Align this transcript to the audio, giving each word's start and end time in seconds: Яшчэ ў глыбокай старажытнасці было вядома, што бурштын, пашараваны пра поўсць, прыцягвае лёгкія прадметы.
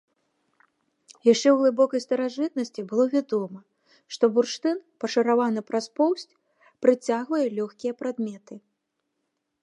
Яшчэ 1.33 1.49
ў 1.51 1.57
глыбокай 1.59 2.01
старажытнасці 2.05 2.85
было 2.91 3.03
вядома, 3.15 3.59
што 4.17 4.23
бурштын, 4.37 4.77
пашараваны 5.03 5.61
пра 5.69 5.81
поўсць, 5.99 6.29
прыцягвае 6.87 7.43
лёгкія 7.59 7.93
прадметы. 8.01 8.55